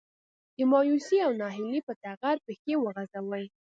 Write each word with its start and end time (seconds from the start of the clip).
د 0.57 0.59
مايوسي 0.71 1.17
او 1.27 1.31
ناهيلي 1.41 1.81
په 1.87 1.93
ټغر 2.01 2.35
پښې 2.45 2.73
وغځوي. 2.79 3.45